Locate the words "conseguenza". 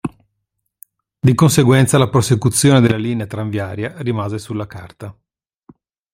1.35-1.99